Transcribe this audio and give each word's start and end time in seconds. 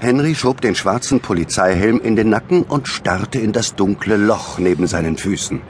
Henry 0.00 0.34
schob 0.34 0.60
den 0.60 0.74
schwarzen 0.74 1.20
Polizeihelm 1.20 2.00
in 2.00 2.14
den 2.14 2.30
Nacken 2.30 2.62
und 2.62 2.86
starrte 2.86 3.38
in 3.40 3.52
das 3.52 3.74
dunkle 3.74 4.16
Loch 4.16 4.58
neben 4.58 4.86
seinen 4.86 5.16
Füßen. 5.16 5.60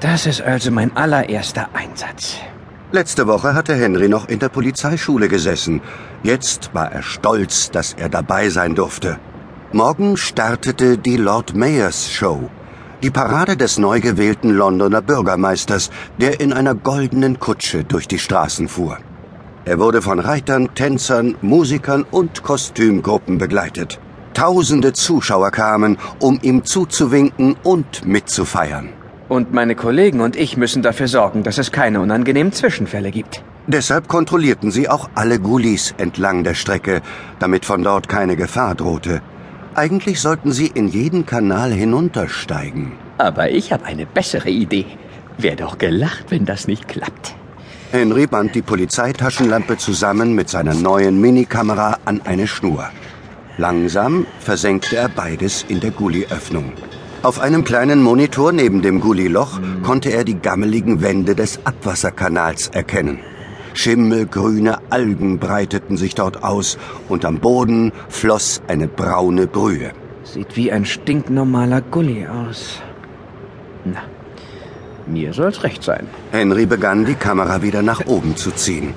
Das 0.00 0.26
ist 0.26 0.40
also 0.40 0.70
mein 0.70 0.96
allererster 0.96 1.68
Einsatz. 1.74 2.36
Letzte 2.92 3.26
Woche 3.26 3.52
hatte 3.52 3.74
Henry 3.74 4.08
noch 4.08 4.28
in 4.28 4.38
der 4.38 4.48
Polizeischule 4.48 5.28
gesessen. 5.28 5.82
Jetzt 6.22 6.70
war 6.72 6.90
er 6.90 7.02
stolz, 7.02 7.70
dass 7.70 7.92
er 7.92 8.08
dabei 8.08 8.48
sein 8.48 8.74
durfte. 8.74 9.18
Morgen 9.72 10.16
startete 10.16 10.96
die 10.96 11.18
Lord 11.18 11.54
Mayors 11.54 12.10
Show. 12.10 12.48
Die 13.02 13.10
Parade 13.10 13.58
des 13.58 13.78
neu 13.78 14.00
gewählten 14.00 14.50
Londoner 14.50 15.02
Bürgermeisters, 15.02 15.90
der 16.18 16.40
in 16.40 16.54
einer 16.54 16.74
goldenen 16.74 17.38
Kutsche 17.38 17.84
durch 17.84 18.08
die 18.08 18.18
Straßen 18.18 18.68
fuhr. 18.68 18.98
Er 19.68 19.78
wurde 19.78 20.00
von 20.00 20.18
Reitern, 20.18 20.74
Tänzern, 20.74 21.34
Musikern 21.42 22.06
und 22.10 22.42
Kostümgruppen 22.42 23.36
begleitet. 23.36 24.00
Tausende 24.32 24.94
Zuschauer 24.94 25.50
kamen, 25.50 25.98
um 26.20 26.38
ihm 26.40 26.64
zuzuwinken 26.64 27.54
und 27.64 28.06
mitzufeiern. 28.06 28.88
Und 29.28 29.52
meine 29.52 29.74
Kollegen 29.74 30.22
und 30.22 30.36
ich 30.36 30.56
müssen 30.56 30.80
dafür 30.80 31.06
sorgen, 31.06 31.42
dass 31.42 31.58
es 31.58 31.70
keine 31.70 32.00
unangenehmen 32.00 32.54
Zwischenfälle 32.54 33.10
gibt. 33.10 33.42
Deshalb 33.66 34.08
kontrollierten 34.08 34.70
sie 34.70 34.88
auch 34.88 35.10
alle 35.14 35.38
Gullis 35.38 35.94
entlang 35.98 36.44
der 36.44 36.54
Strecke, 36.54 37.02
damit 37.38 37.66
von 37.66 37.82
dort 37.82 38.08
keine 38.08 38.36
Gefahr 38.36 38.74
drohte. 38.74 39.20
Eigentlich 39.74 40.22
sollten 40.22 40.50
sie 40.50 40.68
in 40.68 40.88
jeden 40.88 41.26
Kanal 41.26 41.72
hinuntersteigen. 41.72 42.92
Aber 43.18 43.50
ich 43.50 43.70
habe 43.70 43.84
eine 43.84 44.06
bessere 44.06 44.48
Idee. 44.48 44.86
Wär 45.36 45.56
doch 45.56 45.76
gelacht, 45.76 46.30
wenn 46.30 46.46
das 46.46 46.68
nicht 46.68 46.88
klappt. 46.88 47.34
Henry 47.90 48.26
band 48.26 48.54
die 48.54 48.60
Polizeitaschenlampe 48.60 49.78
zusammen 49.78 50.34
mit 50.34 50.50
seiner 50.50 50.74
neuen 50.74 51.18
Minikamera 51.22 51.96
an 52.04 52.20
eine 52.22 52.46
Schnur. 52.46 52.90
Langsam 53.56 54.26
versenkte 54.40 54.96
er 54.96 55.08
beides 55.08 55.64
in 55.68 55.80
der 55.80 55.92
Gullyöffnung. 55.92 56.74
Auf 57.22 57.40
einem 57.40 57.64
kleinen 57.64 58.02
Monitor 58.02 58.52
neben 58.52 58.82
dem 58.82 59.00
Gullyloch 59.00 59.58
konnte 59.82 60.10
er 60.10 60.24
die 60.24 60.38
gammeligen 60.38 61.00
Wände 61.00 61.34
des 61.34 61.60
Abwasserkanals 61.64 62.68
erkennen. 62.68 63.20
Schimmelgrüne 63.72 64.78
Algen 64.90 65.38
breiteten 65.38 65.96
sich 65.96 66.14
dort 66.14 66.44
aus 66.44 66.76
und 67.08 67.24
am 67.24 67.38
Boden 67.38 67.92
floss 68.10 68.60
eine 68.68 68.86
braune 68.86 69.46
Brühe. 69.46 69.92
Sieht 70.24 70.56
wie 70.56 70.70
ein 70.70 70.84
stinknormaler 70.84 71.80
Gully 71.80 72.26
aus. 72.26 72.82
Na, 73.86 74.02
mir 75.08 75.32
soll's 75.32 75.62
recht 75.62 75.82
sein. 75.82 76.06
Henry 76.32 76.66
begann 76.66 77.04
die 77.04 77.14
Kamera 77.14 77.62
wieder 77.62 77.82
nach 77.82 78.06
oben 78.06 78.36
zu 78.36 78.50
ziehen. 78.50 78.94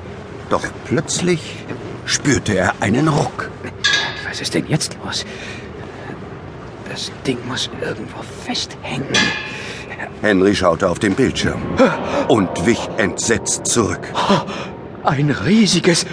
Doch 0.50 0.66
plötzlich 0.86 1.58
spürte 2.06 2.56
er 2.56 2.73
einen 2.81 3.08
Ruck. 3.08 3.50
Was 4.28 4.42
ist 4.42 4.54
denn 4.54 4.67
jetzt 4.67 4.98
los? 5.04 5.26
Das 6.89 7.12
Ding 7.26 7.38
muss 7.48 7.70
irgendwo 7.82 8.22
festhängen. 8.45 9.08
Henry 10.22 10.56
schaute 10.56 10.89
auf 10.89 11.00
den 11.00 11.16
Bildschirm 11.16 11.62
und 12.28 12.50
wich 12.66 12.89
entsetzt 12.98 13.66
zurück. 13.66 14.08
Ein 15.04 15.32
riesiges 15.32 16.06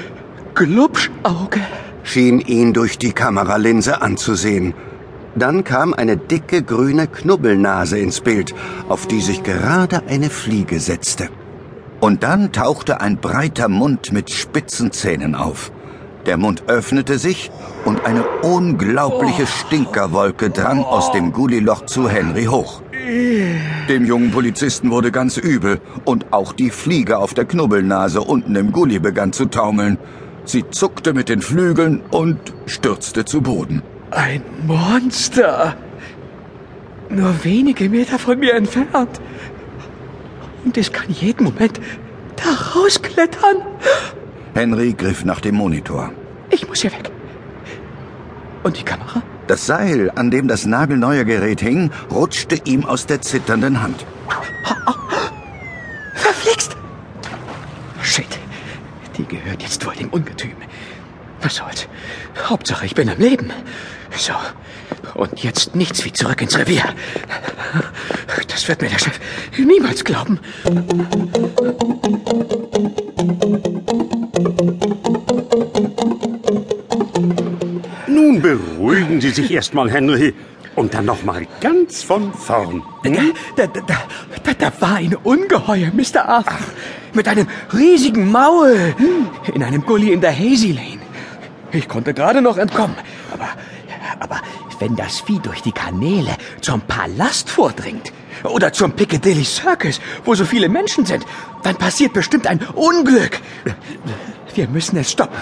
Glubschauge. 0.54 1.60
Schien 2.04 2.41
ihn 2.41 2.72
durch 2.72 2.96
die 2.98 3.12
Kameralinse 3.12 4.00
anzusehen. 4.00 4.74
Dann 5.39 5.62
kam 5.62 5.94
eine 5.94 6.17
dicke 6.17 6.62
grüne 6.62 7.06
Knubbelnase 7.06 7.98
ins 7.98 8.20
Bild, 8.20 8.55
auf 8.89 9.06
die 9.06 9.20
sich 9.20 9.42
gerade 9.42 10.03
eine 10.08 10.31
Fliege 10.31 10.81
setzte. 10.81 11.28
Und 12.00 12.22
dann 12.22 12.53
tauchte 12.53 13.00
ein 13.00 13.19
breiter 13.19 13.69
Mund 13.69 14.12
mit 14.12 14.31
spitzen 14.31 14.91
Zähnen 14.91 15.34
auf. 15.34 15.70
Der 16.27 16.36
Mund 16.36 16.64
öffnete 16.66 17.19
sich 17.19 17.50
und 17.84 18.05
eine 18.05 18.25
unglaubliche 18.42 19.47
Stinkerwolke 19.47 20.50
drang 20.50 20.84
aus 20.84 21.12
dem 21.12 21.32
Gulliloch 21.32 21.87
zu 21.87 22.09
Henry 22.09 22.44
hoch. 22.44 22.82
Dem 23.88 24.04
jungen 24.04 24.31
Polizisten 24.32 24.91
wurde 24.91 25.10
ganz 25.12 25.37
übel 25.37 25.81
und 26.04 26.32
auch 26.32 26.53
die 26.53 26.71
Fliege 26.71 27.19
auf 27.19 27.32
der 27.32 27.44
Knubbelnase 27.44 28.21
unten 28.21 28.56
im 28.56 28.72
Gully 28.72 28.98
begann 28.98 29.32
zu 29.32 29.47
taumeln. 29.47 29.98
Sie 30.44 30.65
zuckte 30.71 31.15
mit 31.15 31.28
den 31.28 31.43
Flügeln 31.43 32.03
und 32.10 32.38
stürzte 32.66 33.25
zu 33.25 33.41
Boden. 33.41 33.82
Ein 34.10 34.42
Monster. 34.66 35.76
Nur 37.10 37.44
wenige 37.44 37.88
Meter 37.88 38.19
von 38.19 38.38
mir 38.38 38.54
entfernt. 38.54 39.20
Und 40.64 40.76
es 40.76 40.92
kann 40.92 41.10
jeden 41.10 41.44
Moment 41.44 41.80
da 42.36 42.50
rausklettern. 42.74 43.62
Henry 44.54 44.92
griff 44.92 45.24
nach 45.24 45.41
dem 45.41 45.56
Monitor. 45.56 46.12
Ich 46.50 46.66
muss 46.68 46.80
hier 46.80 46.92
weg. 46.92 47.10
Und 48.62 48.78
die 48.78 48.82
Kamera? 48.82 49.22
Das 49.47 49.66
Seil, 49.66 50.10
an 50.14 50.30
dem 50.30 50.48
das 50.48 50.66
nagelneue 50.66 51.24
Gerät 51.24 51.60
hing, 51.60 51.91
rutschte 52.10 52.60
ihm 52.64 52.84
aus 52.84 53.06
der 53.06 53.22
zitternden 53.22 53.82
Hand. 53.82 54.04
Verflixt! 56.14 56.76
Shit. 58.02 58.38
Die 59.16 59.24
gehört 59.24 59.62
jetzt 59.62 59.84
wohl 59.86 59.94
dem 59.94 60.10
Ungetüm. 60.10 60.52
Was 61.43 61.56
soll's? 61.56 61.88
Hauptsache, 62.49 62.87
ich 62.87 62.94
bin 62.94 63.09
am 63.09 63.19
Leben. 63.19 63.53
So. 64.16 64.32
Und 65.15 65.43
jetzt 65.43 65.75
nichts 65.75 66.04
wie 66.04 66.12
zurück 66.12 66.41
ins 66.43 66.59
Revier. 66.59 66.84
Das 68.49 68.69
wird 68.69 68.82
mir 68.82 68.88
der 68.88 68.99
Chef 68.99 69.21
niemals 69.56 70.04
glauben. 70.04 70.41
Nun 78.06 78.43
beruhigen 78.43 79.21
Sie 79.21 79.31
sich 79.31 79.50
erstmal, 79.50 79.91
Henry. 79.91 80.34
Und 80.77 80.94
dann 80.94 81.06
noch 81.06 81.25
mal 81.25 81.44
ganz 81.60 82.04
von 82.04 82.32
vorn. 82.32 82.82
Hm? 83.03 83.32
Da, 83.56 83.66
da, 83.66 83.81
da, 83.81 83.97
da, 84.44 84.53
da 84.54 84.72
war 84.81 84.97
ein 84.97 85.16
Ungeheuer, 85.16 85.91
Mr. 85.93 86.25
Arthur. 86.25 86.66
Mit 87.15 87.27
einem 87.27 87.48
riesigen 87.72 88.31
Maul. 88.31 88.94
In 89.53 89.62
einem 89.65 89.82
Gully 89.84 90.12
in 90.12 90.21
der 90.21 90.32
Hazy 90.32 90.72
Lane. 90.72 90.97
Ich 91.72 91.88
konnte 91.88 92.14
gerade 92.14 92.40
noch 92.40 92.56
entkommen. 92.56 92.96
Aber, 93.32 93.48
aber 94.20 94.40
wenn 94.78 94.96
das 94.96 95.20
Vieh 95.20 95.38
durch 95.40 95.62
die 95.62 95.72
Kanäle 95.72 96.36
zum 96.60 96.80
Palast 96.80 97.50
vordringt 97.50 98.12
oder 98.44 98.72
zum 98.72 98.92
Piccadilly 98.92 99.44
Circus, 99.44 100.00
wo 100.24 100.34
so 100.34 100.44
viele 100.44 100.68
Menschen 100.68 101.04
sind, 101.04 101.24
dann 101.62 101.76
passiert 101.76 102.12
bestimmt 102.12 102.46
ein 102.46 102.60
Unglück. 102.74 103.40
Wir 104.54 104.68
müssen 104.68 104.96
es 104.96 105.10
stoppen. 105.12 105.36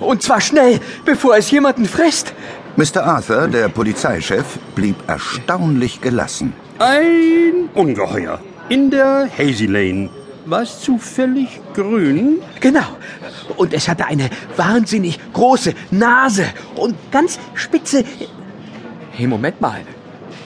Und 0.00 0.22
zwar 0.22 0.40
schnell, 0.40 0.80
bevor 1.04 1.36
es 1.36 1.50
jemanden 1.50 1.86
frisst. 1.86 2.32
Mr. 2.76 3.04
Arthur, 3.04 3.48
der 3.48 3.68
Polizeichef, 3.68 4.58
blieb 4.74 4.96
erstaunlich 5.06 6.00
gelassen. 6.00 6.54
Ein 6.78 7.68
Ungeheuer. 7.74 8.40
In 8.68 8.90
der 8.90 9.28
Hazy 9.36 9.66
Lane. 9.66 10.08
War 10.44 10.62
es 10.62 10.80
zufällig 10.80 11.60
grün? 11.74 12.40
Genau. 12.60 12.96
Und 13.56 13.72
es 13.72 13.88
hatte 13.88 14.06
eine 14.06 14.28
wahnsinnig 14.56 15.18
große 15.32 15.74
Nase 15.90 16.46
und 16.74 16.96
ganz 17.10 17.38
spitze. 17.54 18.04
Hey, 19.12 19.26
Moment 19.26 19.60
mal. 19.60 19.82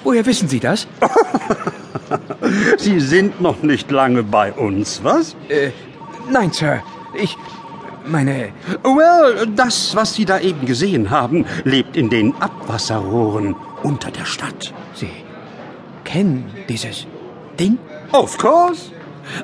Woher 0.05 0.25
wissen 0.27 0.49
Sie 0.49 0.61
das? 0.61 0.87
Sie 2.79 3.01
sind 3.01 3.41
noch 3.41 3.63
nicht 3.63 3.91
lange 3.91 4.23
bei 4.23 4.53
uns, 4.53 5.01
was? 5.03 5.35
Äh, 5.49 5.71
nein, 6.31 6.53
Sir. 6.53 6.83
Ich 7.21 7.37
meine. 8.07 8.51
Well, 8.83 9.47
das, 9.57 9.97
was 9.97 10.15
Sie 10.15 10.25
da 10.25 10.39
eben 10.39 10.67
gesehen 10.67 11.11
haben, 11.11 11.47
lebt 11.65 11.97
in 11.97 12.11
den 12.11 12.35
Abwasserrohren 12.41 13.57
unter 13.83 14.11
der 14.11 14.27
Stadt. 14.27 14.75
Sie 14.95 15.11
kennen 16.05 16.45
dieses 16.69 17.07
Ding? 17.59 17.79
Of 18.13 18.39
course. 18.39 18.93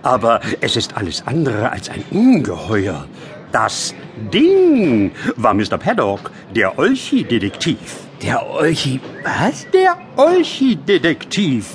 Aber 0.03 0.41
es 0.61 0.77
ist 0.77 0.97
alles 0.97 1.27
andere 1.27 1.71
als 1.71 1.89
ein 1.89 2.05
Ungeheuer. 2.11 3.07
Das 3.53 3.95
Ding 4.33 5.13
war 5.37 5.55
Mr. 5.55 5.79
Paddock, 5.79 6.31
der 6.55 6.79
Olchi-Detektiv. 6.79 7.79
Der 8.23 8.49
Olchi. 8.51 9.01
Was? 9.25 9.67
Der 9.73 9.97
Olchi-Detektiv. 10.17 11.67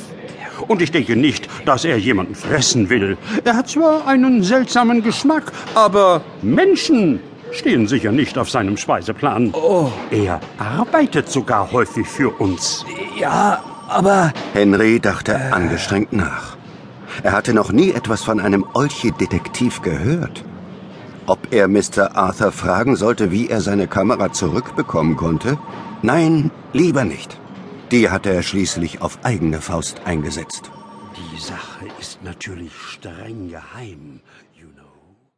Und 0.67 0.81
ich 0.81 0.91
denke 0.91 1.15
nicht, 1.15 1.47
dass 1.65 1.85
er 1.85 1.97
jemanden 1.97 2.35
fressen 2.35 2.89
will. 2.89 3.17
Er 3.43 3.55
hat 3.55 3.69
zwar 3.69 4.07
einen 4.07 4.43
seltsamen 4.43 5.03
Geschmack, 5.03 5.51
aber 5.75 6.21
Menschen 6.41 7.19
stehen 7.51 7.87
sicher 7.87 8.11
nicht 8.11 8.37
auf 8.37 8.49
seinem 8.49 8.77
Speiseplan. 8.77 9.51
Oh. 9.53 9.91
Er 10.11 10.39
arbeitet 10.57 11.29
sogar 11.29 11.71
häufig 11.71 12.07
für 12.07 12.29
uns. 12.29 12.85
Ja, 13.19 13.63
aber. 13.87 14.33
Henry 14.53 14.99
dachte 14.99 15.53
angestrengt 15.53 16.11
nach. 16.13 16.56
Er 17.23 17.31
hatte 17.31 17.53
noch 17.53 17.71
nie 17.71 17.91
etwas 17.91 18.23
von 18.23 18.39
einem 18.39 18.65
Olchi-Detektiv 18.73 19.81
gehört. 19.81 20.43
Ob 21.25 21.51
er 21.51 21.67
Mr. 21.67 22.15
Arthur 22.15 22.51
fragen 22.51 22.95
sollte, 22.95 23.31
wie 23.31 23.49
er 23.49 23.61
seine 23.61 23.87
Kamera 23.87 24.31
zurückbekommen 24.31 25.17
konnte? 25.17 25.57
Nein, 26.01 26.51
lieber 26.73 27.03
nicht. 27.03 27.39
Die 27.91 28.09
hatte 28.09 28.31
er 28.31 28.43
schließlich 28.43 29.01
auf 29.01 29.19
eigene 29.23 29.61
Faust 29.61 30.01
eingesetzt. 30.05 30.71
Die 31.17 31.39
Sache 31.39 31.85
ist 31.99 32.23
natürlich 32.23 32.73
streng 32.73 33.49
geheim. 33.49 34.21